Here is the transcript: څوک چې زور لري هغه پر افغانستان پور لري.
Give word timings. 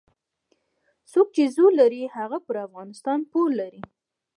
څوک 1.11 1.27
چې 1.35 1.43
زور 1.55 1.71
لري 1.81 2.01
هغه 2.15 2.37
پر 2.45 2.55
افغانستان 2.67 3.19
پور 3.31 3.49
لري. 3.61 3.81